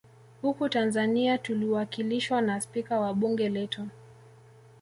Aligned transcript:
Huku 0.41 0.69
Tanzania 0.69 1.37
tuliwakilishwa 1.37 2.41
na 2.41 2.61
spika 2.61 2.99
wa 2.99 3.13
bunge 3.13 3.49
letu 3.49 3.87